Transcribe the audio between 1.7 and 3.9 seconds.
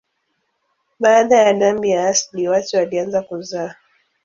ya asili watu walianza kuzaa.